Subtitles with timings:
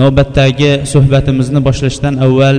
[0.00, 2.56] Navbatdagi suhbatimizni boshlashdan avval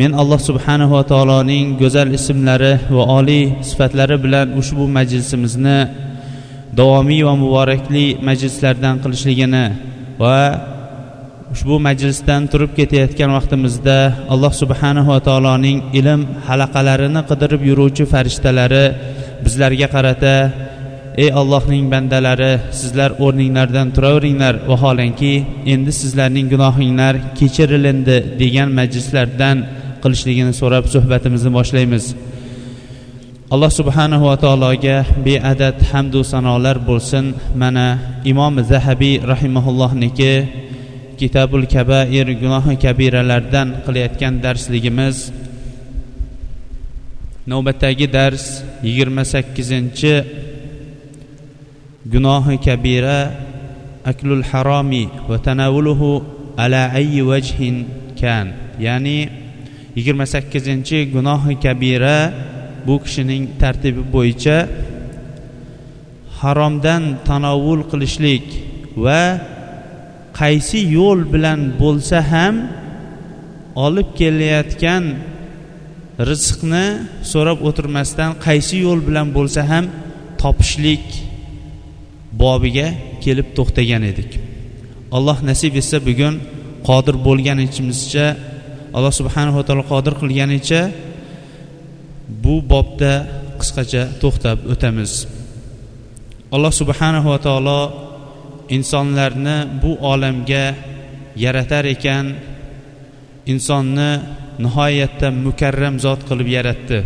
[0.00, 5.78] men alloh subhanahu va taoloning go'zal ismlari va oliy sifatlari bilan ushbu majlisimizni
[6.78, 9.66] davomiy va muborakli majlislardan qilishligini
[10.22, 10.38] va
[11.54, 13.98] ushbu majlisdan turib ketayotgan vaqtimizda
[14.34, 18.84] alloh subhanahu va taoloning ilm halaqalarini qidirib yuruvchi farishtalari
[19.44, 20.34] bizlarga qarata
[21.22, 24.54] ey allohning bandalari sizlar o'rninglardan turaveringlar.
[24.70, 25.32] Vaholanki
[25.74, 29.56] endi sizlarning gunohinglar kechirilindi degan majlislardan
[30.02, 32.04] qilishligini so'rab suhbatimizni boshlaymiz.
[33.54, 37.24] Alloh subhanahu va taologa beadad hamdu sanolar bo'lsin.
[37.62, 37.86] Mana
[38.32, 40.32] imom zahabiy rahimaullohniki
[41.20, 45.16] kitabul kabair gunohi kabiralardan qilayotgan darsligimiz.
[47.50, 48.44] Navbatdagi dars
[48.86, 50.12] yigirma sakkizinchi
[52.12, 53.18] gunohi kabira
[54.10, 56.24] aklul haromi va tanavuluhu
[56.56, 57.76] ala ayyi vajhin
[58.20, 58.46] kan.
[58.80, 59.18] Ya'ni
[59.96, 62.16] yigirma sakkizinchi gunohi kabira
[62.86, 64.56] bu kishining tartibi bo'yicha
[66.40, 68.46] haromdan tanovul qilishlik
[69.04, 69.22] va
[70.40, 72.54] qaysi yo'l bilan bo'lsa ham
[73.86, 75.04] olib kelayotgan
[76.30, 76.86] rizqni
[77.32, 79.84] so'rab o'tirmasdan qaysi yo'l bilan bo'lsa ham
[80.42, 81.06] topishlik
[82.42, 82.86] bobiga
[83.24, 84.30] kelib to'xtagan edik.
[85.16, 86.34] Alloh nasib etsa bugun
[86.88, 88.26] qodir bo'lganichimizcha
[88.96, 90.80] alloh subhanava taolo qodir qilganicha
[92.42, 93.12] bu bobda
[93.60, 95.12] qisqacha to'xtab o'tamiz.
[96.54, 97.80] Alloh subhanava taolo
[98.76, 100.64] insonlarni bu olamga
[101.44, 102.26] yaratar ekan
[103.52, 104.10] insonni
[104.64, 106.98] nihoyatda mukarram zot qilib yaratdi.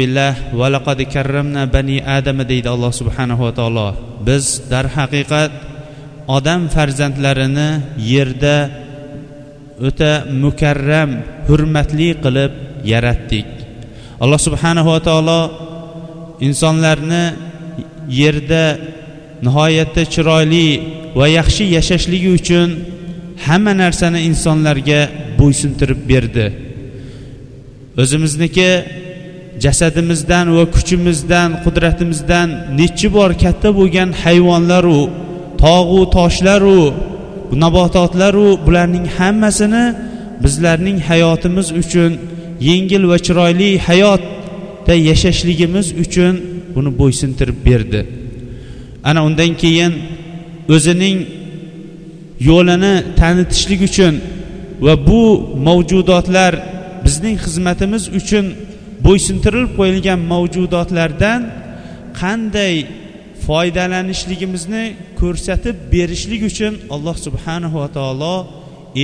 [0.00, 3.88] Billah va laqad karramna bani adama deydi alloh subhanahu va taolo.
[4.28, 5.52] Biz darhaqiqat
[6.36, 7.70] odam farzandlarini
[8.12, 8.56] yerda
[9.88, 11.10] o'ta mukarram
[11.48, 12.52] hurmatli qilib
[12.92, 13.48] yaratdik.
[14.24, 15.40] Alloh subhanahu va taolo
[16.48, 17.24] insonlarni
[18.20, 18.64] yerda
[19.46, 20.68] nihoyatda chiroyli
[21.18, 22.68] va yaxshi yashashligi uchun
[23.46, 25.00] hamma narsani insonlarga
[25.40, 26.46] bo'ysuntirib berdi.
[28.02, 28.70] O'zimizniki
[29.64, 32.48] jasadimizdan va kuchimizdan qudratimizdan
[32.80, 35.00] nechi bor katta bo'lgan hayvonlaru
[35.62, 36.80] tog'u toshlaru
[37.64, 39.84] nabototlaru bularning hammasini
[40.44, 42.12] bizlarning hayotimiz uchun
[42.68, 46.34] yengil va chiroyli hayotda yashashligimiz uchun
[46.74, 48.00] buni bo'ysuntirib berdi.
[49.08, 49.92] Ana undan keyin
[50.74, 51.18] o'zining
[52.48, 54.14] yo'lini tanitishlik uchun
[54.86, 55.22] va bu
[55.66, 56.52] mavjudotlar
[57.04, 58.46] bizning xizmatimiz uchun
[59.06, 61.40] bo'ysuntirib qo'yilgan mavjudotlardan
[62.20, 62.74] qanday
[63.46, 64.84] foydalanishligimizni
[65.20, 68.36] ko'rsatib berishlik uchun alloh subhanahu va taolo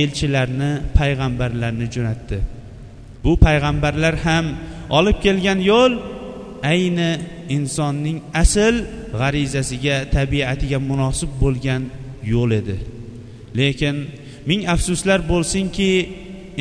[0.01, 2.37] elchilarni payg'ambarlarni jo'natdi.
[3.23, 4.45] Bu payg'ambarlar ham
[4.97, 5.93] olib kelgan yo'l
[6.73, 7.11] ayni
[7.57, 8.75] insonning asl
[9.19, 11.81] g'arizasiga tabiatiga munosib bo'lgan
[12.33, 12.77] yo'l edi.
[13.59, 13.95] Lekin
[14.49, 15.91] ming afsuslar bo'lsinki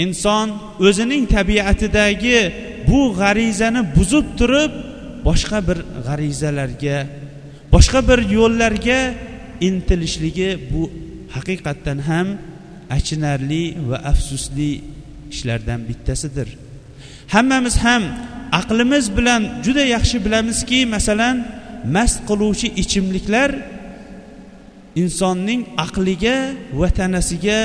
[0.04, 0.46] inson
[0.86, 2.40] o'zining tabiatidagi
[2.90, 4.72] bu g'arizani buzib turib
[5.28, 6.98] boshqa bir g'arizalarga
[7.74, 9.00] boshqa bir yo'llarga
[9.68, 10.82] intilishligi bu
[11.36, 12.28] haqiqatdan ham
[12.96, 14.70] achinarli va afsusli
[15.32, 16.48] ishlardan bittasidir.
[17.34, 18.02] Hammamiz ham
[18.60, 21.36] aqlimiz bilan juda yaxshi bilamizki masalan
[21.96, 23.50] mast qiluvchi ichimliklar
[25.02, 26.36] insonning aqliga
[26.80, 27.60] va tanasiga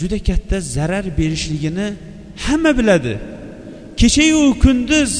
[0.00, 1.88] juda katta zarar berishligini
[2.44, 3.14] hamma biladi.
[4.00, 5.12] Kechayu kunduz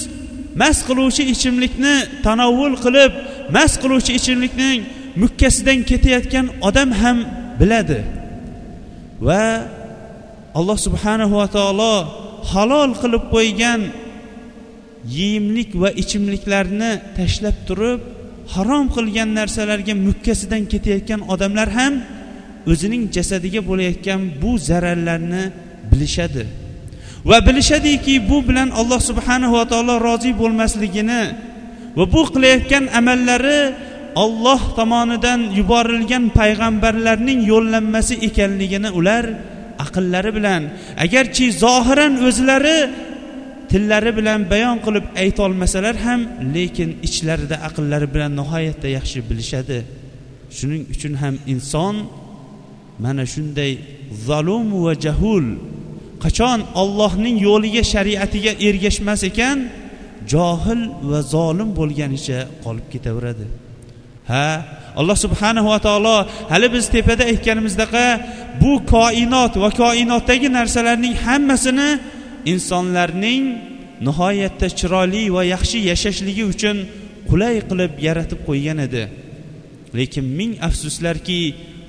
[0.60, 1.94] mast qiluvchi ichimlikni
[2.26, 3.12] tanovvul qilib
[3.56, 4.80] mast qiluvchi ichimlikning
[5.22, 7.18] mukkasidan ketayotgan odam ham
[7.60, 8.00] biladi.
[9.26, 9.44] Va
[10.58, 11.94] alloh subhanahu va taolo
[12.52, 13.80] halol qilib qo'ygan
[15.16, 18.00] yeyimlik va ichimliklarni tashlab turib
[18.54, 21.94] harom qilgan narsalarga mukkasidan ketayotgan odamlar ham
[22.72, 25.44] o'zining jasadiga bo'layotgan bu zararlarni
[25.90, 26.44] bilishadi.
[27.30, 31.22] Va bilishadiki bu bilan alloh subhanahu va taolo rozi bo'lmasligini
[31.96, 33.60] va bu qilayotgan amallari
[34.24, 39.24] olloh tomonidan yuborilgan payg'ambarlarning yo'llanmasi ekanligini ular
[39.84, 40.62] aqllari bilan
[41.04, 42.78] agarchi zohiran o'zlari
[43.70, 46.20] tillari bilan bayon qilib aytolmasalar ham
[46.54, 49.78] lekin ichlarida aqllari bilan nihoyatda yaxshi bilishadi.
[50.56, 51.96] Shuning uchun ham inson
[53.04, 53.72] mana shunday
[54.26, 55.46] zalum va jahul
[56.22, 59.58] qachon ollohning yo'liga shariatiga ergashmas ekan
[60.32, 60.80] johil
[61.10, 63.46] va zolim bo'lganicha qolib ketaveradi.
[64.30, 64.46] Ha
[65.00, 66.16] alloh subhanahu va taolo
[66.52, 68.06] hali biz tepada aytganimizdaqa
[68.62, 71.90] bu koinot va koinotdagi narsalarning hammasini
[72.52, 73.44] insonlarning
[74.06, 76.76] nihoyatda chiroyli va yaxshi yashashligi uchun
[77.28, 79.04] qulay qilib yaratib qo'ygan edi.
[79.98, 81.40] Lekin ming afsuslarki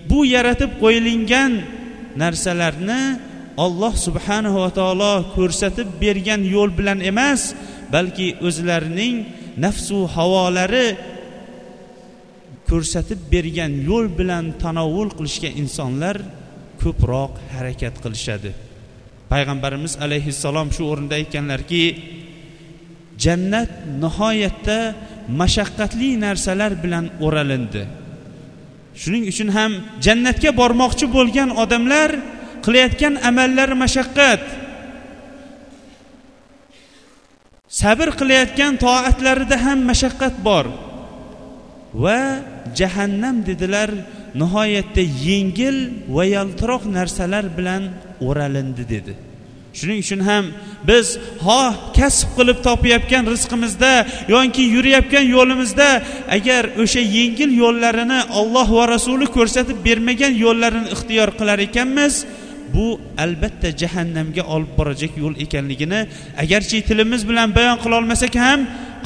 [0.09, 1.51] bu yaratib qo'yilgan
[2.21, 3.01] narsalarni
[3.57, 7.41] olloh subhanahu va taolo ko'rsatib bergan yo'l bilan emas
[7.93, 9.15] balki o'zlarining
[9.65, 10.87] nafsu havolari
[12.69, 16.17] ko'rsatib bergan yo'l bilan tanovvul qilishga insonlar
[16.81, 18.51] ko'proq harakat qilishadi.
[19.31, 21.83] Payg'ambarimiz alayhissalom shu o'rinda aytganlarki
[23.23, 23.71] jannat
[24.03, 24.79] nihoyatda
[25.41, 27.83] mashaqqatli narsalar bilan o'ralindi.
[29.01, 29.71] Shuning uchun ham
[30.05, 32.09] jannatga bormoqchi bo'lgan odamlar
[32.65, 34.41] qilayotgan amallar mashaqqat.
[37.81, 40.65] Sabr qilayotgan toatlarida ham mashaqqat bor.
[42.03, 42.19] Va
[42.79, 43.89] jahannam dedilar
[44.41, 45.77] nihoyatda yengil
[46.15, 47.83] va yaltiroq narsalar bilan
[48.27, 49.13] o'ralindi dedi.
[49.77, 50.45] Shuning uchun ham
[50.89, 51.07] biz
[51.45, 53.93] xoh kasb qilib topayotgan rizqimizda
[54.33, 55.89] yoki yurayotgan yo'limizda
[56.37, 62.13] agar o'sha yengil yo'llarini olloh va rasuli ko'rsatib bermagan yo'llarini ixtiyor qilar ekanmiz
[62.75, 62.87] bu
[63.25, 65.99] albatta jahannamga olib borajak yo'l ekanligini
[66.43, 68.59] agarchi tilimiz bilan bayon qilolmasak ham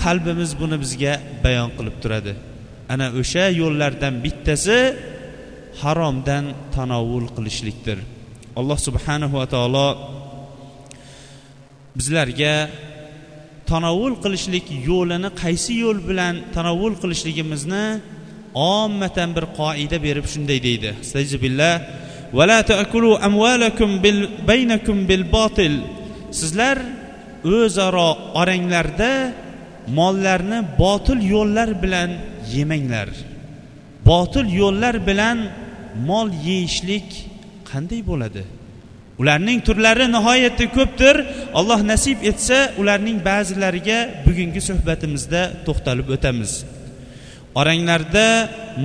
[0.03, 1.13] qalbimiz buni bizga
[1.45, 2.33] bayon qilib turadi.
[2.93, 4.79] Ana o'sha yo'llardan bittasi
[5.81, 6.45] haromdan
[6.75, 7.97] tanovul qilishlikdir.
[8.59, 9.87] Alloh subhanahu va taolo
[11.97, 12.53] bizlarga
[13.71, 17.85] tanovul qilishlik yo'lini qaysi yo'l bilan tanovul qilishligimizni
[18.75, 20.89] ommatan bir qoida berib shunday deydi.
[21.45, 21.73] Billah.
[22.33, 25.81] ولا تأكلوا أموالكم bil baynakum bil botil
[26.31, 26.77] sizlar
[27.43, 28.09] o'zaro
[28.39, 29.33] oranglarda
[29.97, 32.09] mollarni botil yo'llar bilan
[32.53, 33.09] yemanglar.
[34.05, 35.37] Botil yo'llar bilan
[36.09, 37.07] mol yeyishlik
[37.69, 38.43] qanday bo'ladi?
[39.21, 41.15] Ularning turlari nihoyatda ko'pdir.
[41.59, 46.51] Alloh nasib etsa ularning ba'zilariga bugungi suhbatimizda to'xtalib o'tamiz.
[47.59, 48.27] Oranglarda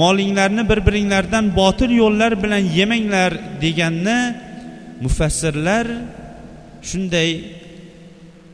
[0.00, 3.32] molinglarni bir biringlardan botil yo'llar bilan yemanglar
[3.62, 4.18] deganni
[5.04, 5.86] mufassirlar
[6.88, 7.30] shunday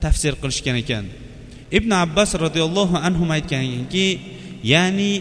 [0.02, 1.04] tafsir qilishgan ekan.
[1.78, 4.06] Ibn abbos roziyallohu anhu aytgan ekanki
[4.72, 5.12] ya'ni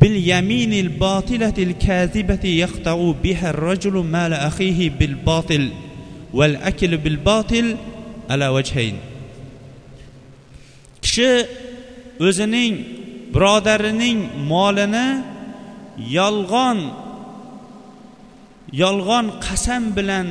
[0.00, 5.64] bil yaminil botilatil kazibati yaqta'u biha rajulu mala akhihi bil botil
[6.38, 7.66] wal akl bil botil
[8.32, 8.96] ala vajhayn
[11.04, 11.30] kishi
[12.26, 13.03] o'zining
[13.34, 14.18] birodarining
[14.50, 15.08] molini
[16.18, 16.78] yolg'on
[18.82, 20.28] yolg'on qasam bilan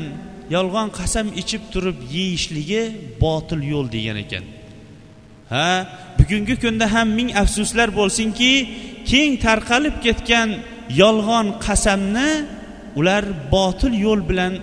[0.56, 2.84] yolg'on qasam ichib turib yeyishligi
[3.24, 4.46] botil yo'l degan ekan.
[5.54, 5.70] Ha
[6.18, 8.52] bugungi kunda ham ming afsuslar bo'lsinki
[9.12, 10.50] keng tarqalib ketgan
[11.02, 12.30] yolg'on qasamni
[13.00, 13.24] ular
[13.56, 14.54] botil yo'l bilan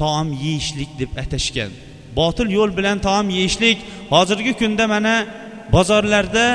[0.00, 1.70] taom yeyishlik deb atashgan.
[2.18, 3.78] Botil yo'l bilan taom yeyishlik.
[4.12, 5.14] Hozirgi kunda mana
[5.72, 6.46] bozorlarda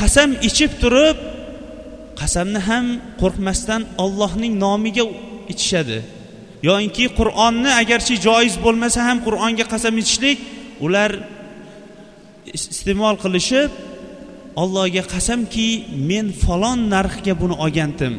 [0.00, 1.16] qasam ichib turib
[2.20, 2.86] qasamni ham
[3.20, 5.04] qo'rqmasdan ollohning nomiga
[5.52, 5.98] ichishadi.
[6.68, 10.38] Yoinki qur'onni agarchi joiz bo'lmasa ham qur'onga qasam ichishlik
[10.84, 11.10] ular
[12.58, 13.70] iste'mol qilishib
[14.62, 15.68] allohga qasamki
[16.10, 18.14] men falon narxga buni olgandim.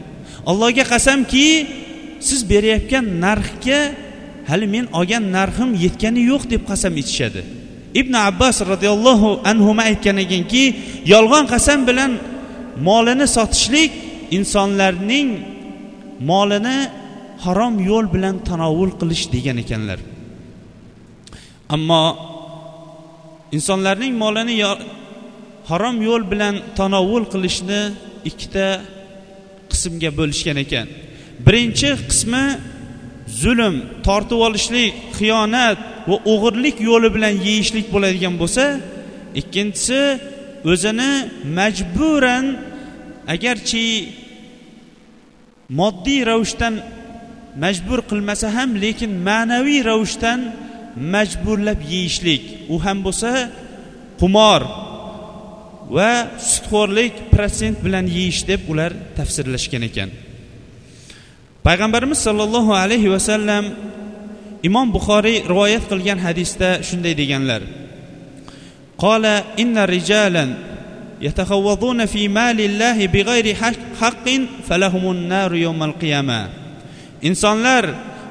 [0.49, 1.47] Allohga qasamki
[2.27, 3.79] siz berayotgan narxga
[4.49, 7.41] hali men olgan narxim yetgani yo'q deb qasam ichishadi.
[7.93, 10.63] Ibn abbos roziyallohu anhu aytgan ekanki
[11.13, 12.11] yolg'on qasam bilan
[12.87, 13.91] molini sotishlik
[14.37, 15.29] insonlarning
[16.31, 16.77] molini
[17.45, 19.99] harom yo'l bilan tanovul qilish degan ekanlar.
[21.75, 22.03] Ammo
[23.57, 24.55] insonlarning molini
[25.69, 27.81] harom yo'l bilan tanovul qilishni
[28.29, 28.67] ikkita
[29.71, 30.87] qismga bo'lishgan ekan.
[31.45, 32.43] Birinchi qismi
[33.41, 35.77] zulm tortib olishlik xiyonat
[36.09, 38.63] va o'g'irlik yo'li bilan yeyishlik bo'ladigan bo'lsa
[39.41, 40.01] ikkinchisi
[40.71, 41.11] o'zini
[41.57, 42.45] majburan
[43.33, 43.87] agarchi
[45.79, 46.75] moddiy ravishdan
[47.63, 50.39] majbur qilmasa ham lekin ma'naviy ravishdan
[51.13, 52.43] majburlab yeyishlik.
[52.73, 53.31] U ham bo'lsa
[54.19, 54.61] qumor
[55.95, 56.11] va
[56.51, 60.09] sutxo'rlik protsent bilan yeyish deb ular tafsirlashgan ekan.
[61.66, 63.64] payg'ambarimiz sollallohu alayhi vasallam
[64.68, 67.62] imom buxoriy rivoyat qilgan hadisda shunday deganlar
[69.02, 70.50] qola inna rijalan
[71.24, 73.54] يتخوضون في مال الله بغير
[74.00, 74.26] حق
[74.68, 76.40] فلهم النار يوم القيامة
[77.24, 77.84] insonlar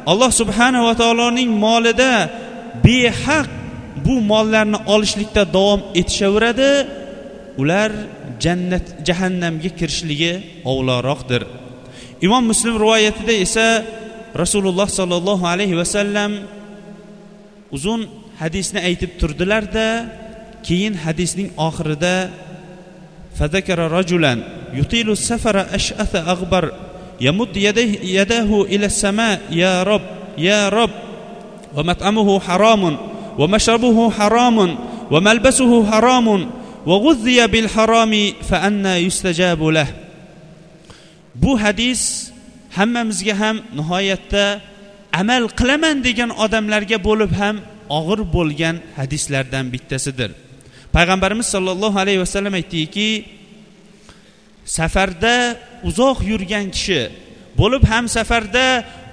[0.06, 2.30] alloh subhanahu va taoloning molida
[2.86, 3.50] behaq
[4.06, 6.72] bu mollarni olishlikda davom etishaveradi
[7.62, 7.92] ular
[8.44, 10.34] jannat jahannamga kirishligi
[10.72, 11.42] ovloroqdir
[12.26, 13.68] imom muslim rivoyatida esa
[14.36, 16.32] rasululloh sollallohu alayhi vasallam
[17.76, 18.02] uzun
[18.42, 19.88] hadisni aytib turdilarda
[20.66, 22.30] keyin hadisning oxirida
[23.40, 24.34] فذكر رجلا
[24.74, 26.72] يطيل السفر أشأث أغبر
[27.22, 30.02] يمد يده, يده إلى السماء يا رب
[30.38, 30.90] يا رب
[31.76, 32.98] ومطعمه حرام
[33.40, 34.78] ومشربه حرام
[35.12, 36.50] وملبسه حرام
[36.86, 38.14] وغذي بالحرام
[38.50, 39.88] فأنا يستجاب له
[41.43, 42.03] bu hadis
[42.77, 44.45] hammamizga ham nihoyatda
[45.21, 47.57] amal qilaman degan odamlarga bo'lib ham
[47.99, 50.31] og'ir bo'lgan hadislardan bittasidir.
[50.97, 53.11] Payg'ambarimiz sollallohu alayhi vasallam aytdiki
[54.77, 55.37] safarda
[55.89, 57.03] uzoq yurgan kishi
[57.61, 58.67] bo'lib ham safarda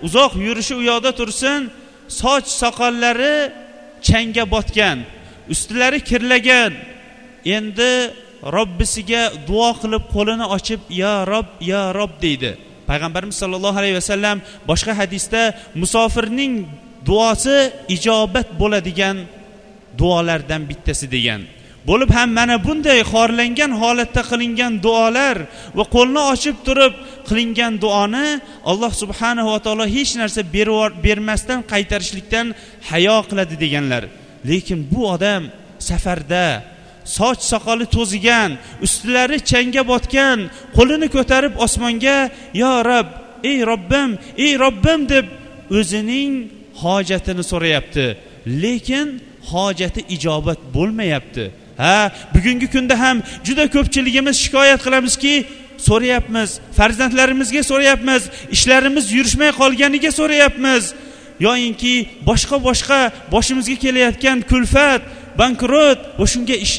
[0.07, 1.61] uzoq yurishi u yoqda tursin
[2.21, 3.35] soch soqollari
[4.07, 4.97] changga botgan
[5.53, 6.73] ustilari kirlagan.
[7.57, 7.91] Endi
[8.45, 12.51] robbisiga duo qilib qo'lini ochib yo rob yo rob deydi.
[12.89, 14.37] Payg'ambarimiz sollallohu alayhi vasallam
[14.69, 15.41] boshqa hadisda
[15.81, 16.53] musofirning
[17.07, 17.57] duosi
[17.95, 19.17] ijobat bo'ladigan
[19.99, 21.41] duolardan bittasi degan.
[21.89, 25.37] Bo'lib ham mana bunday xorlangan holatda qilingan duolar
[25.77, 26.93] va qo'lni ochib turib
[27.27, 28.27] qilingan duoni
[28.71, 30.41] alloh subhanahu va taolo hech narsa
[31.05, 32.45] bermasdan qaytarishlikdan
[32.89, 34.03] hayo qiladi deganlar.
[34.49, 35.43] Lekin bu odam
[35.89, 36.45] safarda
[37.05, 38.51] soch soqoli to'zigan
[38.85, 40.39] ustilari changga botgan
[40.77, 42.17] qo'lini ko'tarib osmonga
[42.61, 43.07] yo rab
[43.49, 44.09] ey robbim
[44.45, 45.25] ey robbim deb
[45.79, 46.31] o'zining
[46.83, 48.05] hojatini so'rayapti.
[48.63, 49.07] Lekin
[49.51, 51.45] hojati ijobat bo'lmayapti.
[51.77, 55.33] Ha bugungi kunda ham juda ko'pchiligimiz shikoyat qilamizki
[55.87, 58.21] so'rayapmiz farzandlarimizga so'rayapmiz
[58.55, 60.83] ishlarimiz yurishmay qolganiga so'rayapmiz.
[61.45, 61.93] Yoyinki
[62.29, 62.99] boshqa boshqa
[63.33, 65.01] boshimizga kelayotgan kulfat
[65.39, 66.75] bankrot va shunga ish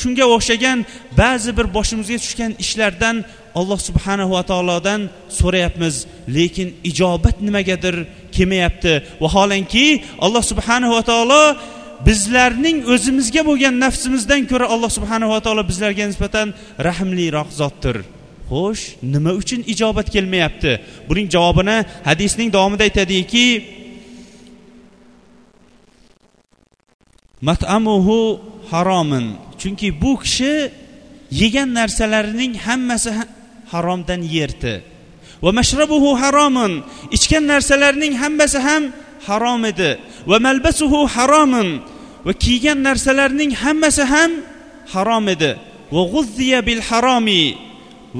[0.00, 0.78] shunga o'xshagan
[1.20, 3.16] ba'zi bir boshimizga tushgan ishlardan
[3.60, 5.00] alloh subhanahu va taolodan
[5.38, 5.94] so'rayapmiz.
[6.36, 7.96] Lekin ijobat nimagadir
[8.36, 8.92] kelmayapti.
[9.22, 9.86] Vaholanki
[10.24, 11.42] alloh subhanahu va taolo
[12.08, 16.46] bizlarning o'zimizga bo'lgan nafsimizdan ko'ra alloh subhanahu va taolo bizlarga nisbatan
[16.88, 17.96] rahmliroq zotdir.
[18.50, 18.84] Xo'sh
[19.14, 20.72] nima uchun ijobat kelmayapti?
[21.08, 23.46] Buning javobini hadisning davomida aytadiki
[27.48, 29.26] matamuhu haromin
[29.60, 30.54] chunki bu kishi
[31.40, 33.10] yegan narsalarining hammasi
[33.72, 34.74] haromdan yerdi
[35.44, 36.72] va mashrabuhu haromin
[37.16, 38.82] ichgan narsalarning hammasi ham
[39.26, 39.90] harom edi.
[40.30, 41.68] Va malbasuhu haromin
[42.26, 44.30] va kiygan narsalarning hammasi ham
[44.94, 45.50] harom edi.
[45.94, 47.44] Va g'uzziya bil haromi.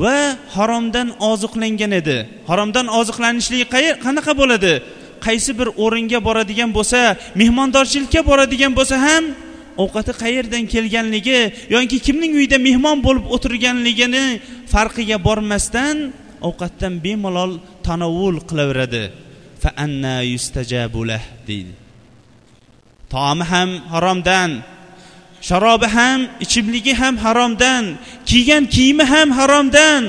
[0.02, 0.18] Va
[0.56, 2.18] haromdan oziqlangan edi.
[2.50, 3.68] Haromdan oziqlanishlik
[4.04, 4.74] qanaqa bo'ladi?
[5.26, 7.00] Qaysi bir o'ringa boradigan bo'lsa
[7.40, 9.24] mehmondorchilikka boradigan bo'lsa ham
[9.82, 11.40] ovqati qayerdan kelganligi
[11.74, 14.26] yoki kimning uyida mehmon bo'lib o'tirganligini
[14.72, 15.96] farqiga bormasdan
[16.48, 17.52] ovqatdan bemalol
[17.86, 19.04] tanovul qilaveradi.
[19.62, 21.72] Fa anna yustajabulah deydi.
[23.12, 24.50] Taomi ham haromdan
[25.48, 27.84] sharobi ham ichimligi ham haromdan
[28.30, 30.02] kiygan kiyimi ham haromdan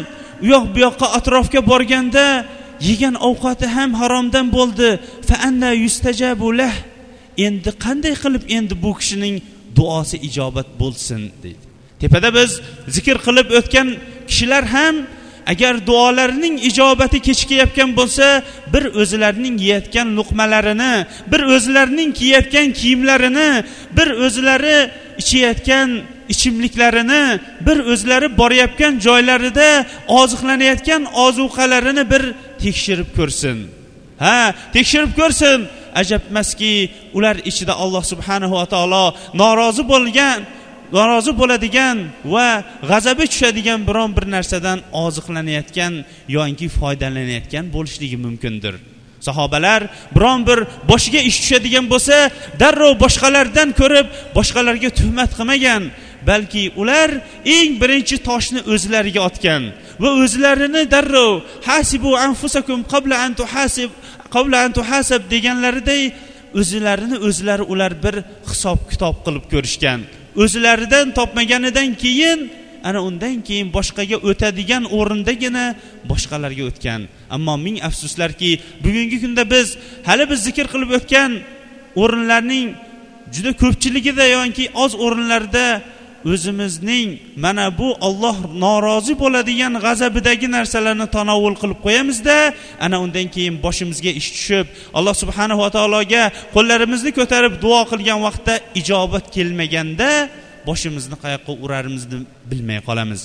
[0.43, 2.27] u yoq bu yoqqa atrofga borganda
[2.79, 4.89] yegan ovqati ham haromdan bo'ldi.
[5.27, 5.35] Fa
[7.37, 9.35] endi qanday qilib endi bu kishining
[9.75, 11.65] duosi ijobat bo'lsin deydi.
[12.01, 12.51] Tepada biz
[12.95, 13.87] zikr qilib o'tgan
[14.29, 14.95] kishilar ham
[15.51, 18.27] agar duolarining ijobati kechikayotgan bo'lsa
[18.73, 20.93] bir o'zlarining yeyotgan luqmalarini
[21.31, 23.49] bir o'zlarining kiyayotgan kiyimlarini
[23.97, 24.77] bir o'zlari
[25.21, 25.89] ichayotgan
[26.33, 27.23] ichimliklarini
[27.67, 32.23] bir o'zlari borayotgan joylarida oziqlanayotgan ozuqalarini bir
[32.65, 33.57] tekshirib ko'rsin.
[34.23, 34.39] Ha
[34.75, 35.59] tekshirib ko'rsin.
[36.01, 36.73] Ajab emaski
[37.17, 39.05] ular ichida alloh subhanahu va taolo
[39.41, 40.39] norozi bo'lgan
[40.97, 41.97] norozi bo'ladigan
[42.33, 42.47] va
[42.89, 45.93] g'azabi tushadigan biron bir narsadan oziqlanayotgan
[46.37, 48.75] yoki foydalanayotgan bo'lishligi mumkindir.
[49.27, 49.81] Sahobalar
[50.15, 50.59] biron bir
[50.91, 52.15] boshiga ish tushadigan bo'lsa
[52.61, 55.83] darrov boshqalardan ko'rib boshqalarga tuhmat qilmagan
[56.29, 57.09] balki ular
[57.57, 59.63] eng birinchi toshni o'zlariga otgan.
[60.03, 61.33] Va o'zlarini darrov
[61.69, 63.89] hasibu anfusakum qabla an tuhasib
[64.35, 66.03] qabla an tuhasab deganlariday
[66.59, 68.15] o'zlarini o'zlari ular bir
[68.49, 69.99] hisob kitob qilib ko'rishgan.
[70.43, 72.39] O'zlaridan topmaganidan keyin
[72.87, 75.65] ana undan keyin boshqaga o'tadigan o'rindagina
[76.11, 77.01] boshqalarga o'tgan.
[77.35, 78.51] Ammo ming afsuslarki
[78.83, 79.67] bugungi kunda biz
[80.07, 81.31] hali biz zikr qilib o'tgan
[82.01, 82.65] o'rinlarning
[83.35, 85.65] juda ko'pchiligida yoki oz o'rinlarda
[86.31, 87.09] o'zimizning
[87.45, 92.37] mana bu olloh norozi bo'ladigan g'azabidagi narsalarni tanovul qilib qo'yamizda.
[92.85, 96.23] Ana undan keyin boshimizga ish tushib alloh subhanahu va taologa
[96.55, 100.09] qo'llarimizni ko'tarib duo qilgan vaqtda ijobat kelmaganda
[100.69, 102.17] boshimizni qayoqqa urarimizni
[102.51, 103.21] bilmay qolamiz.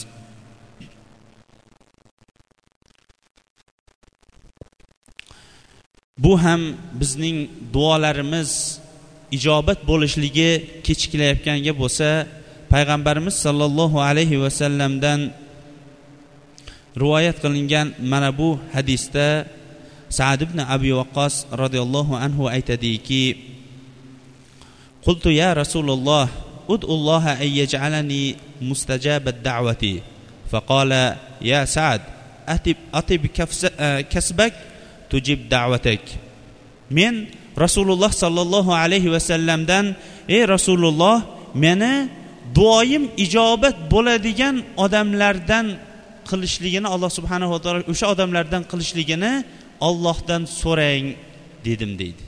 [6.25, 6.63] Bu ham
[7.01, 7.39] bizning
[7.75, 8.51] duolarimiz
[9.37, 10.51] ijobat bo'lishligi
[10.87, 12.09] kechiklayotganga bo'lsa
[12.73, 15.33] payg'ambarimiz sollallohu alayhi vasallamdan
[16.97, 19.49] rivoyat qilingan mana bu hadisda
[20.09, 23.25] sad ibn abi vaqqos roziyallohu anhu aytadiki
[25.05, 26.29] qultu ya rasululloh
[26.69, 30.05] udulloha ay yaj'alani mustajabat da'vati
[30.53, 32.01] faqala ya sad
[32.49, 34.53] atib atib eh, kasbak
[35.13, 36.05] tujib da'vatak
[36.93, 39.97] men rasululloh sollallohu alayhi vasallamdan
[40.29, 42.09] ey rasululloh meni
[42.55, 45.67] doim ijobat bo'ladigan odamlardan
[46.29, 49.33] qilishligini alloh subhanava taolo o'sha odamlardan qilishligini
[49.89, 51.07] ollohdan so'rang
[51.67, 52.25] dedim deydi.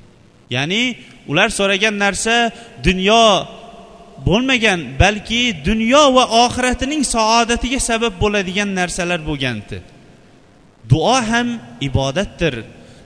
[0.57, 0.83] Ya'ni
[1.31, 2.35] ular so'ragan narsa
[2.87, 3.27] dunyo
[4.29, 9.79] bo'lmagan balki dunyo va oxiratining saodatiga sabab bo'ladigan narsalar bo'lgandi
[10.91, 11.49] duo ham
[11.89, 12.55] ibodatdir.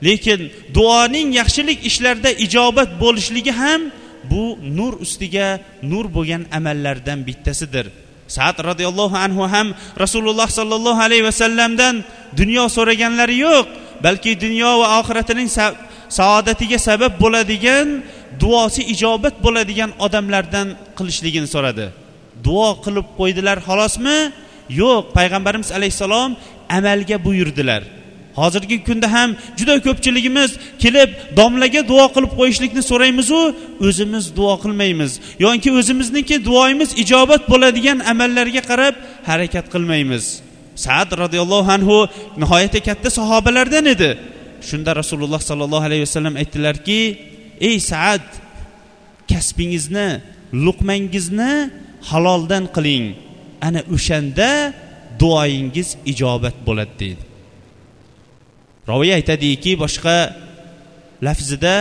[0.06, 0.40] Lekin
[0.76, 3.80] duoning yaxshilik ishlarda ijobat bo'lishligi ham
[4.30, 5.48] bu nur ustiga
[5.82, 7.86] nur bo'lgan amallardan bittasidir.
[8.36, 9.66] Saad roziyallohu anhu ham
[10.04, 11.94] rasululloh sollallohu alayhi vasallamdan
[12.40, 13.66] dunyo so'raganlari yo'q
[14.04, 15.48] balki dunyo va oxiratining
[16.18, 17.86] saodatiga sabab bo'ladigan
[18.42, 21.86] duosi ijobat bo'ladigan odamlardan qilishligini so'radi.
[22.46, 24.18] Duo qilib qo'ydilar xolosmi
[24.80, 26.30] yo'q payg'ambarimiz alayhissalom
[26.78, 27.82] amalga buyurdilar.
[28.38, 30.50] Hozirgi kunda ham juda ko'pchiligimiz
[30.82, 33.40] kelib domlaga duo qilib qo'yishlikni so'raymizu
[33.86, 35.12] o'zimiz duo qilmaymiz.
[35.44, 38.94] Yoki o'zimizniki duoyimiz ijobat bo'ladigan amallarga qarab
[39.28, 40.24] harakat qilmaymiz.
[40.84, 41.96] Saad roziyallohu anhu
[42.42, 44.10] nihoyatda katta sahobalardan edi.
[44.68, 47.00] Shunda rasululloh sollallohu alayhi vasallam aytdilarki
[47.68, 48.26] ey saad
[49.30, 50.08] kasbingizni
[50.64, 51.52] luqmangizni
[52.10, 53.06] haloldan qiling.
[53.66, 54.50] Ana o'shanda
[55.20, 57.33] duoyingiz ijobat bo'ladi deydi.
[58.90, 60.16] Roviy aytadiki boshqa
[61.26, 61.76] lafzida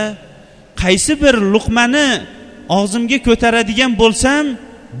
[0.82, 2.08] qaysi bir luqmani
[2.78, 4.44] og'zimga ko'taradigan bo'lsam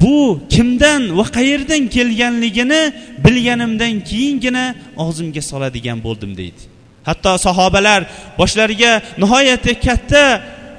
[0.02, 0.18] bu
[0.54, 2.82] kimdan va qayerdan kelganligini
[3.24, 4.64] bilganimdan keyingina
[5.04, 6.62] og'zimga soladigan bo'ldim deydi.
[7.08, 8.00] Hatto sahobalar
[8.40, 10.24] boshlariga nihoyatda katta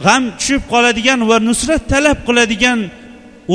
[0.06, 2.80] g'am tushib qoladigan va nusrat talab qiladigan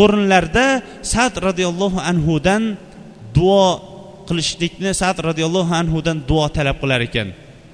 [0.00, 0.66] o'rinlarda
[1.12, 2.62] sad roziyallohu anhudan
[3.36, 3.66] duo
[4.28, 7.28] qilishlikni sad roziyallohu anhudan duo talab qilar ekan.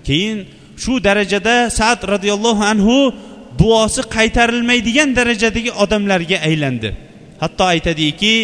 [0.06, 0.38] Keyin
[0.82, 2.96] shu darajada sad roziyallohu anhu
[3.60, 6.90] duosi qaytarilmaydigan darajadagi odamlarga aylandi.
[7.42, 8.34] Hatto aytadiki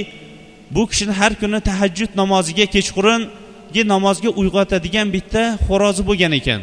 [0.75, 6.61] bu kishini har kuni tahajjud namoziga kechqurungi namozga uyg'otadigan bitta xo'rozi bo'lgan ekan.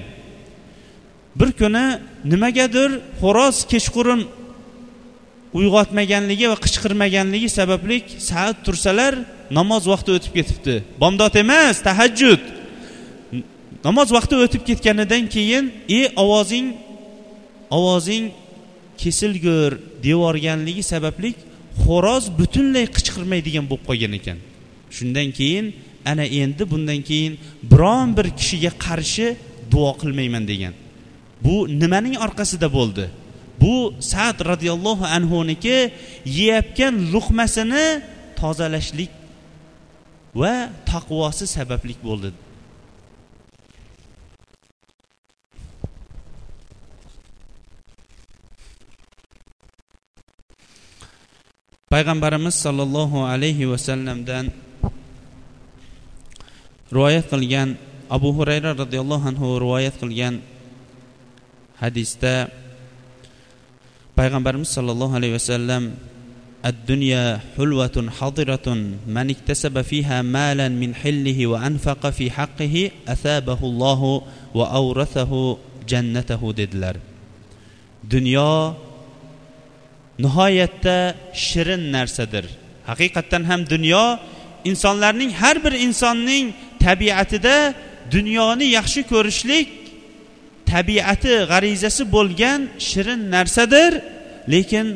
[1.40, 1.86] Bir kuni
[2.32, 2.90] nimagadir
[3.22, 4.22] xo'roz kechqurun
[5.60, 7.98] uyg'otmaganligi va qichqirmaganligi sababli
[8.30, 9.14] saat tursalar
[9.58, 10.76] namoz vaqti o'tib ketibdi.
[11.02, 12.42] Bomdod emas tahajjud.
[13.88, 15.66] Namoz vaqti o'tib ketganidan keyin
[16.00, 16.68] e ovozing
[17.78, 18.26] ovozing
[19.02, 19.72] kesilgur
[20.06, 21.30] devorganligi sababli
[21.84, 24.38] xo'roz butunlay qichqirmaydigan bo'lib qolgan ekan.
[24.96, 25.66] Shundan keyin
[26.12, 27.34] ana endi bundan keyin
[27.72, 29.28] biron bir kishiga qarshi
[29.72, 30.74] duo qilmayman degan.
[31.44, 33.06] Bu nimaning orqasida bo'ldi?
[33.62, 33.76] Bu
[34.12, 35.78] sad roziyallohu anhuniki
[36.38, 37.86] yeyayotgan luqmasini
[38.40, 39.12] tozalashlik
[40.42, 40.54] va
[40.92, 42.30] taqvosi sabablik bo'ldi.
[51.90, 54.54] Payg'ambarimiz sollallohu alayhi vasallamdan
[56.94, 57.70] rivoyat qilgan
[58.10, 60.36] abu hurayra roziyallohu anhu rivoyat qilgan
[61.82, 62.54] hadisda
[64.18, 65.84] payg'ambarimiz sollallohu alayhi vasallam
[66.60, 68.68] الدنيا حلوة حضرة
[69.08, 74.02] من اكتسب فيها مالا من حله وأنفق في حقه أثابه الله
[74.52, 75.32] وأورثه
[75.88, 77.00] جنته dedilar
[78.04, 78.76] dunyo
[80.24, 80.98] nihoyatda
[81.48, 82.46] shirin narsadir.
[82.90, 84.06] Haqiqatdan ham dunyo
[84.70, 86.46] insonlarning har bir insonning
[86.86, 87.58] tabiatida
[88.16, 89.70] dunyoni yaxshi ko'rishlik
[90.72, 93.92] tabiati g'arizasi bo'lgan shirin narsadir.
[94.54, 94.88] Lekin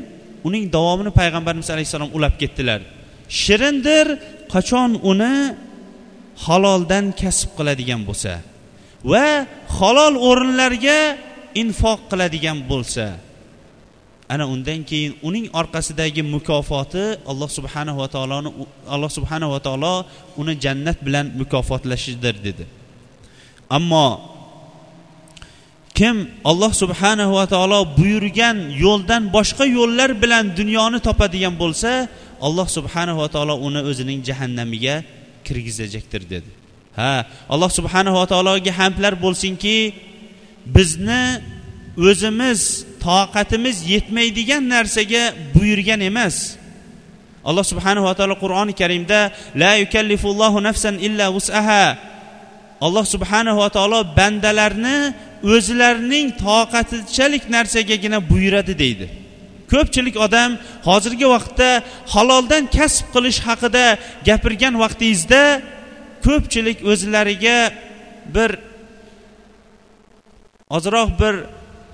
[0.48, 2.82] uning davomini payg'ambarimiz alayhissalom ulab ketdilar.
[3.42, 4.08] Shirindir
[4.54, 5.36] qachon uni
[6.46, 8.34] haloldan kasb qiladigan bo'lsa
[9.12, 9.28] va
[9.78, 11.00] halol o'rinlarga
[11.62, 13.06] infoq qiladigan bo'lsa.
[14.30, 18.50] Ana undan keyin uning orqasidagi mukofoti alloh subhanahu va taoloni
[18.88, 20.06] alloh subhanahu va taolo
[20.42, 22.66] uni jannat bilan mukofotlashidir dedi.
[23.70, 24.08] Ammo
[25.98, 26.16] kim
[26.52, 31.92] alloh subhanahu va taolo buyurgan yo'ldan boshqa yo'llar bilan dunyoni topadigan bo'lsa
[32.48, 34.96] alloh subhanahu va taolo uni o'zining jahannamiga
[35.48, 36.50] kirgizajakdir dedi.
[37.00, 37.14] Ha
[37.54, 39.78] alloh subhanahu va taologa hamdlar bo'lsinki
[40.76, 41.24] bizni
[41.98, 45.24] o'zimiz toqatimiz yetmaydigan narsaga
[45.56, 46.36] buyurgan emas.
[47.46, 49.20] Alloh subhanahu va taolo qur'oni karimda
[49.56, 51.86] la yukallifullohu nafsan illa vus'aha
[52.86, 54.98] alloh subhanahu va taolo bandalarni
[55.54, 59.06] o'zlarining toqatichalik narsagagina buyuradi deydi.
[59.72, 60.52] Ko'pchilik odam
[60.88, 61.70] hozirgi vaqtda
[62.14, 63.86] haloldan kasb qilish haqida
[64.28, 65.44] gapirgan vaqtingizda
[66.26, 67.60] ko'pchilik o'zlariga
[68.36, 68.52] bir
[70.78, 71.36] ozroq bir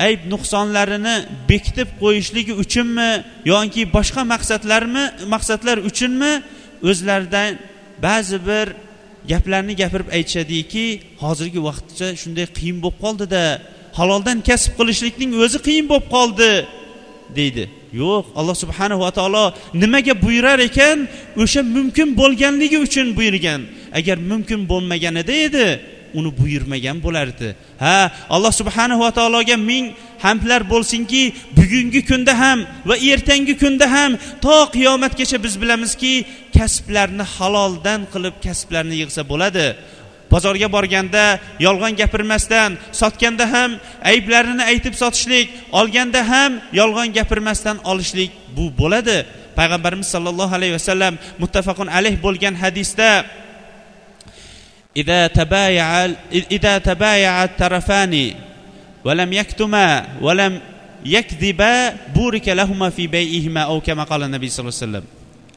[0.05, 1.15] ayb nuqsonlarini
[1.49, 3.09] bekitib qo'yishligi uchunmi
[3.51, 6.33] yoki boshqa maqsadlarmi maqsadlar uchunmi?
[6.89, 7.51] O'zlaridan
[8.07, 8.67] ba'zi bir
[9.31, 10.85] gaplarni gapirib aytishadiki
[11.23, 13.43] hozirgi vaqtcha shunday qiyin bo'lib qoldida.
[13.99, 16.51] Haloldan kasb qilishlikning o'zi qiyin bo'lib qoldi
[17.37, 17.63] deydi.
[18.01, 19.45] Yo'q alloh subhanahu va taolo
[19.83, 20.97] nimaga buyurar ekan?
[21.43, 23.61] O'sha mumkin bo'lganligi uchun buyurgan.
[23.99, 25.67] Agar mumkin bo'lmaganida edi
[26.17, 27.55] uni buyurmagan bo'lardi.
[27.83, 29.85] Ha alloh subhanahu va taologa ming
[30.25, 31.23] hamdlar bo'lsinki
[31.57, 34.11] bugungi kunda ham va ertangi kunda ham
[34.45, 36.13] to qiyomatgacha biz bilamizki
[36.57, 39.67] kasblarni haloldan qilib kasblarni yig'sa bo'ladi.
[40.31, 43.71] Bozorga borganda yolg'on gapirmasdan sotganda ham
[44.11, 45.47] ayblarini aytib sotishlik
[45.79, 49.17] olganda ham yolg'on gapirmasdan olishlik bu bo'ladi.
[49.57, 53.09] Payg'ambarimiz sollallohu alayhi vasallam muttafaqun alayh bo'lgan hadisda
[54.98, 58.14] إذا تبايع إذا تبايع الطرفان
[59.04, 60.60] ولم يكتما ولم
[61.04, 65.04] يكذبا بورك لهما في بيعهما أو كما قال النبي صلى الله عليه وسلم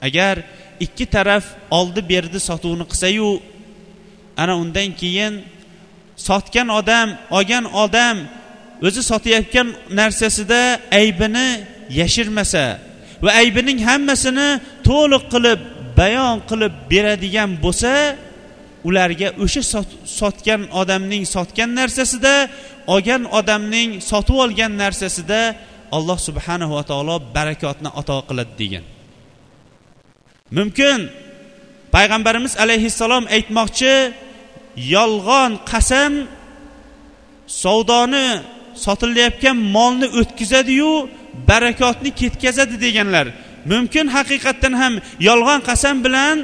[0.01, 0.45] agar
[0.80, 3.41] ikki taraf oldi berdi sotuvni qilsayu
[4.38, 5.41] ana undan keyin
[6.27, 8.17] sotgan odam olgan odam
[8.88, 9.67] o'zi sotayotgan
[9.99, 10.62] narsasida
[10.99, 11.47] aybini
[11.99, 12.65] yashirmasa
[13.23, 14.49] va aybining hammasini
[14.89, 15.60] to'liq qilib
[15.99, 17.93] bayon qilib beradigan bo'lsa
[18.88, 19.62] ularga o'sha
[20.21, 22.35] sotgan odamning sotgan narsasida
[22.95, 25.40] olgan odamning sotib olgan narsasida
[25.97, 28.85] alloh subhanahu va taolo barakotni ato qiladi degan.
[30.59, 31.01] Mumkin.
[31.97, 33.95] Payg'ambarimiz alayhissalom aytmoqchi
[34.97, 36.12] yolg'on qasam
[37.62, 38.29] savdoni
[38.85, 40.92] sotilayotgan molni o'tkazadiyu
[41.51, 43.27] barakotni ketkazadi deganlar.
[43.73, 44.95] Mumkin haqiqatdan ham
[45.29, 46.37] yolg'on qasam bilan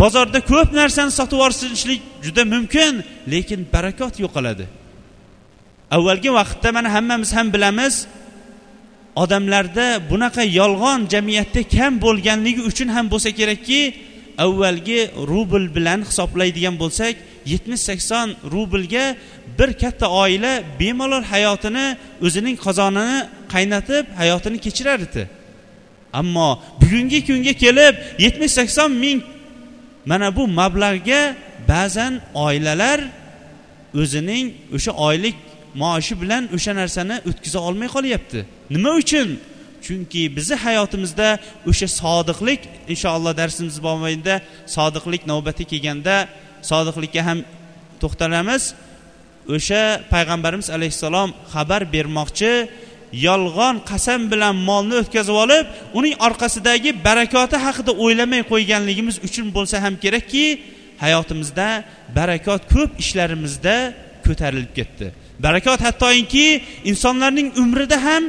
[0.00, 2.92] bozorda ko'p narsani sotib yuborishlik juda mumkin
[3.32, 4.66] lekin barakot yo'qoladi.
[5.96, 7.94] Avvalgi vaqtda mana hammamiz ham bilamiz
[9.22, 13.80] odamlarda bunaqa yolg'on jamiyatda kam bo'lganligi uchun ham bo'lsa kerakki
[14.44, 17.14] avvalgi rubl bilan hisoblaydigan bo'lsak
[17.52, 19.04] yetmish sakson rublga
[19.58, 21.86] bir katta oila bemalol hayotini
[22.26, 23.18] o'zining qozonini
[23.54, 25.24] qaynatib hayotini kechirar edi
[26.20, 26.48] ammo
[26.80, 29.18] bugungi kunga kelib yetmish sakson ming
[30.10, 31.22] mana bu mablag'ga
[31.68, 32.12] ba'zan
[32.46, 33.00] oilalar
[34.00, 35.36] o'zining o'sha oylik
[35.82, 38.38] maoshi bilan o'sha narsani o'tkaza olmay qolyapti.
[38.74, 39.28] Nima uchun?
[39.84, 41.28] Chunki bizni hayotimizda
[41.70, 42.60] o'sha sodiqlik
[42.92, 44.34] inshaalloh darsimiz mobaynida
[44.76, 46.16] sodiqlik navbati kelganda
[46.70, 47.38] sodiqlikka ham
[48.02, 48.62] to'xtalamiz.
[49.56, 52.52] O'sha payg'ambarimiz alayhissalom xabar bermoqchi
[53.26, 55.66] yolg'on qasam bilan molni o'tkazib olib
[55.98, 60.44] uning orqasidagi barakoti haqida o'ylamay qo'yganligimiz uchun bo'lsa ham kerakki
[61.04, 61.68] hayotimizda
[62.18, 63.76] barakot ko'p ishlarimizda
[64.26, 65.06] ko'tarilib ketdi.
[65.46, 66.46] Barakot hattoki
[66.90, 68.24] insonlarning umrida ham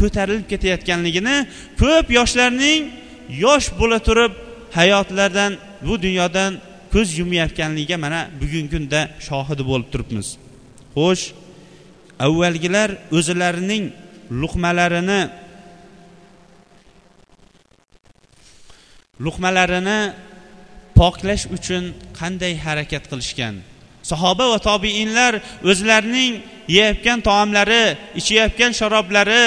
[0.00, 1.36] ko'tarilib ketayotganligini
[1.82, 2.80] ko'p yoshlarning
[3.44, 4.32] yosh bo'la turib
[4.78, 5.52] hayotlardan
[5.86, 6.52] bu dunyodan
[6.92, 10.28] ko'z yumayotganligiga mana bugungi kunda shohidi bo'lib turibmiz.
[10.96, 11.24] Xo'sh
[12.26, 13.84] avvalgilar o'zlarining
[14.41, 15.21] luqmalarini
[19.25, 19.99] luqmalarini
[20.99, 21.83] poklash uchun
[22.19, 23.55] qanday harakat qilishgan
[24.11, 25.33] sahoba va tobiinlar
[25.71, 26.33] o'zlarining
[26.77, 27.83] yeyotgan taomlari
[28.19, 29.45] ichayotgan sharoblari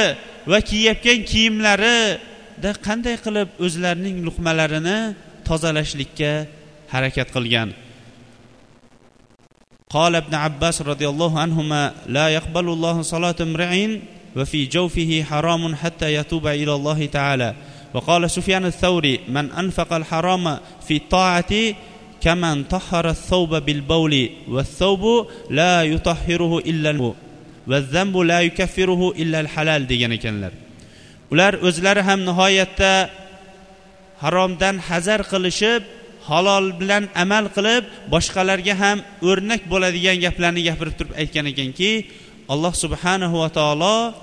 [0.51, 4.99] va kiyayotgan kiyimlarida qanday qilib o'zlarining luqmalarini
[5.49, 6.33] tozalashlikka
[6.94, 7.71] harakat qilgan
[9.97, 11.83] قال ابن عباس رضي الله عنهما
[12.16, 13.73] لا يقبل الله صلاة امرئ
[14.37, 17.55] وفي جوفه حرام حتى يتوب إلى الله تعالى
[17.94, 21.55] وقال سفيان الثوري من أنفق الحرام في الطاعة
[22.21, 27.14] كمن طهر الثوب بالبول والثوب لا يطهره إلا الماء
[27.66, 30.53] والذنب لا يكفره إلا الحلال degan ekanlar
[31.33, 33.11] ular o'zlari ham nihoyatda
[34.23, 35.83] haromdan hazar qilishib
[36.29, 41.90] halol bilan amal qilib boshqalarga ham o'rnak bo'ladigan gaplarni gapirib turib aytgan ekanki
[42.49, 44.13] alloh subhanahu va taolo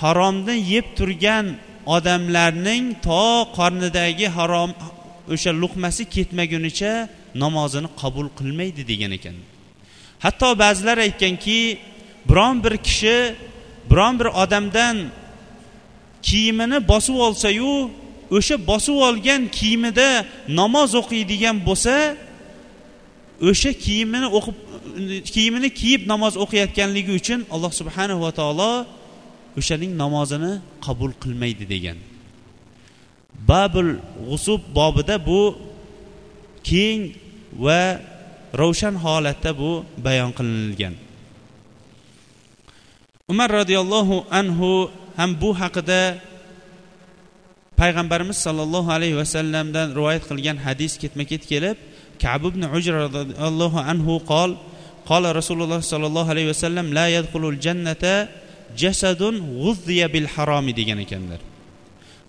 [0.00, 1.46] haromni yeb turgan
[1.96, 3.24] odamlarning to
[3.56, 4.70] qornidagi harom
[5.32, 6.92] o'sha luqmasi ketmagunicha
[7.42, 9.36] namozini qabul qilmaydi degan ekan.
[10.24, 11.58] Hatto ba'zilar aytganki
[12.28, 13.16] biron bir kishi
[13.90, 14.96] biron bir odamdan
[16.28, 17.90] kiyimini bosib olsayu
[18.36, 20.08] o'sha bosib olgan kiyimida
[20.60, 21.94] namoz o'qiydigan bo'lsa
[23.50, 24.56] o'sha kiyimini o'qib
[25.34, 28.72] kiyimini kiyib namoz o'qiyotganligi uchun alloh subhanahu va taolo
[29.60, 30.52] o'shaning namozini
[30.86, 31.98] qabul qilmaydi degan.
[33.50, 33.90] Babul
[34.28, 35.40] g'usub bobida bu
[36.70, 37.00] keng
[37.64, 37.82] va
[38.60, 39.70] ravshan holatda bu
[40.06, 40.94] bayon qilingan
[43.32, 46.00] umar roziyallohu anhu ham bu haqida
[47.80, 51.76] payg'ambarimiz sollallohu alayhi vasallamdan rivoyat qilgan hadis ketma ket kelib
[52.22, 54.50] kab ibn ujra roziyallohu anhu qol
[55.10, 58.14] qola rasululloh sollallohu alayhi vasallam la yadxulul jannata
[58.82, 61.40] jasadun g'uzziya bil haromi degan ekanlar.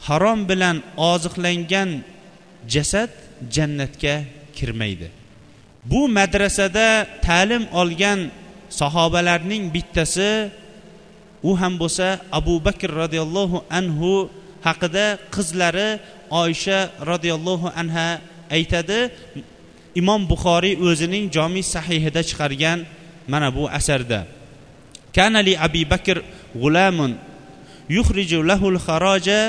[0.08, 0.78] Harom bilan
[1.12, 1.90] oziqlangan
[2.74, 3.12] jasad
[3.56, 4.16] jannatga
[4.58, 5.08] kirmaydi.
[5.92, 6.88] Bu madrasada
[7.28, 8.20] ta'lim olgan
[8.80, 10.32] sahobalarning bittasi
[11.50, 12.08] u ham bo'lsa
[12.40, 14.12] abu bakr roziyallohu anhu
[14.68, 15.06] haqida
[15.36, 15.90] qizlari
[16.42, 16.80] oysha
[17.12, 18.08] roziyallohu anha
[18.58, 19.00] aytadi.
[19.95, 22.85] imom buxoriy o'zining jomi sahihida chiqargan
[23.29, 24.27] mana bu asarda
[25.17, 26.23] kanali abi bakr
[26.55, 27.13] g'ulamun
[27.89, 29.41] yuhriju lahul xaraja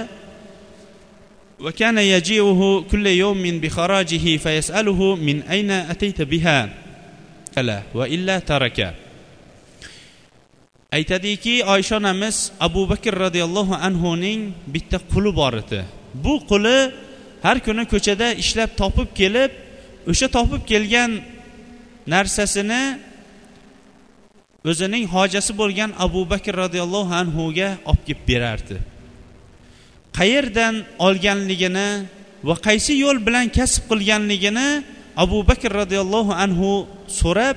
[1.59, 6.69] وكان يجيئه كل يوم بخراجه فيسأله من أين أتيت بها
[7.55, 8.95] كلا وإلا ترك
[10.91, 14.41] aytadiki oysha onamiz abu bakr roziyallohu anhuning
[14.73, 15.81] bitta quli bor edi
[16.23, 16.77] bu quli
[17.45, 19.51] har kuni ko'chada ishlab topib kelib
[20.10, 21.10] o'sha topib kelgan
[22.14, 22.82] narsasini
[24.70, 28.76] o'zining hojasi bo'lgan abu bakr roziyallohu anhuga olib kelib berardi.
[30.18, 30.74] Qayerdan
[31.06, 31.90] olganligini
[32.48, 34.68] va qaysi yo'l bilan kasb qilganligini
[35.24, 36.70] abu bakr roziyallohu anhu
[37.20, 37.56] so'rab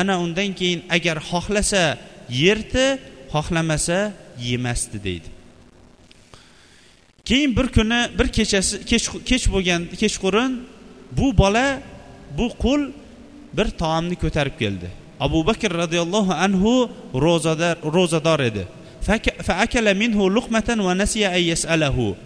[0.00, 1.84] ana undan keyin agar xohlasa
[2.42, 2.86] yerdi
[3.32, 3.98] xohlamasa
[4.48, 5.28] yemasdi deydi.
[7.28, 8.74] Keyin bir kuni bir kechasi
[9.30, 10.52] kech bo'lgan kechqurun
[11.12, 11.80] bu bola
[12.38, 12.90] bu qul
[13.56, 14.88] bir taomni ko'tarib keldi.
[15.20, 18.66] Abu bakr roziyallohu anhu ro'zador ro'zador edi.
[19.48, 22.16] Faakala minhu luqmatan va nasiya ay yasalahu.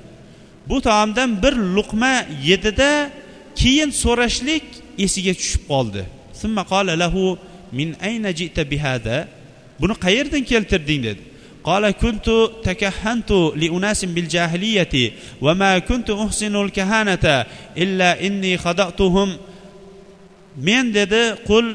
[0.68, 3.10] Bu taomdan bir luqma yedida
[3.54, 4.64] keyin so'rashlik
[4.98, 6.02] esiga tushib qoldi.
[6.40, 7.38] Summa qala lahu
[7.72, 9.28] min ayna jita bihada
[9.80, 11.02] buni qayerdan keltirding?
[11.08, 11.29] dedi.
[11.65, 17.45] قال كنت تكهنت لأناس بالجاهلية وما كنت أحسن الكهانة
[17.77, 19.29] إلا إني خدعتهم
[20.57, 21.65] men dedi qul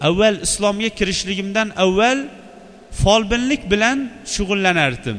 [0.00, 2.18] avval islomga kirishligimdan avval
[3.02, 3.98] folbinlik bilan
[4.34, 5.18] shug'ullanardim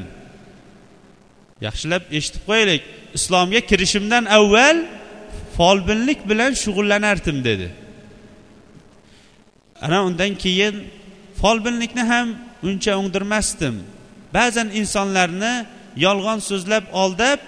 [1.66, 2.82] yaxshilab eshitib qo'yaylik
[3.18, 4.76] islomga kirishimdan avval
[5.56, 7.68] folbinlik bilan shug'ullanardim dedi
[9.84, 10.74] ana undan keyin
[11.40, 12.28] folbinlikni ham
[12.69, 13.75] uncha o'ngdirmasdim
[14.37, 15.53] ba'zan insonlarni
[16.05, 17.39] yolg'on so'zlab aldab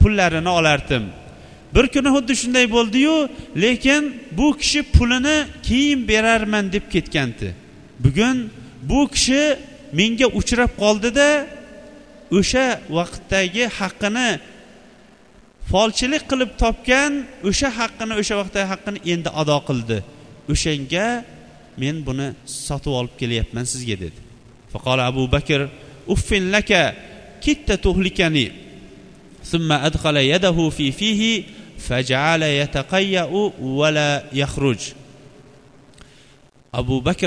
[0.00, 1.04] pullarini olardim.
[1.74, 3.16] Bir kuni xuddi shunday bo'ldiyu
[3.64, 4.02] lekin
[4.38, 5.36] bu kishi pulini
[5.68, 7.48] keyin berarman deb ketgandi
[8.04, 8.36] bugun
[8.90, 9.42] bu kishi
[9.98, 11.28] menga uchrab qoldida
[12.38, 12.66] o'sha
[12.98, 14.28] vaqtdagi haqqini
[15.70, 17.12] folchilik qilib topgan
[17.48, 19.98] o'sha haqqini o'sha vaqtdagi haqqini endi ado qildi.
[20.52, 21.06] O'shanga
[21.82, 22.28] men buni
[22.66, 24.20] sotib olib kelyapman sizga dedi.
[24.72, 25.68] فقال أبو بكر
[26.08, 26.94] أف لك
[27.42, 28.52] كدت تهلكني.
[29.44, 31.42] ثم أدخل يده في فيه
[31.78, 34.78] فجعل يتقيأ ولا يخرج.
[36.74, 37.20] abu bakr